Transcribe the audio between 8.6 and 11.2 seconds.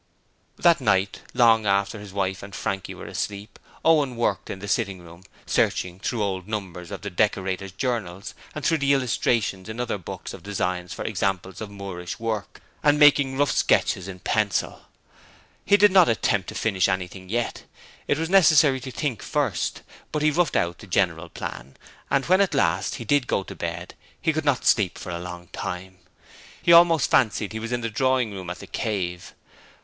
through the illustrations in other books of designs for